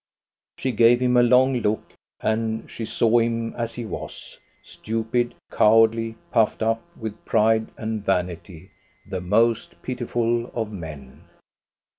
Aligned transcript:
She 0.57 0.71
gave 0.71 0.99
him 0.99 1.15
a 1.15 1.21
long 1.21 1.57
look. 1.57 1.93
And 2.21 2.67
she 2.67 2.85
saw 2.85 3.19
him 3.19 3.53
as 3.53 3.75
he 3.75 3.85
was,— 3.85 4.39
stupid, 4.63 5.35
cowardly, 5.51 6.15
puffed 6.31 6.63
up 6.63 6.81
with 6.97 7.23
pride 7.23 7.67
and 7.77 8.03
vanity, 8.03 8.71
the 9.05 9.21
most 9.21 9.79
pitiful 9.83 10.47
of 10.55 10.71
men. 10.71 11.25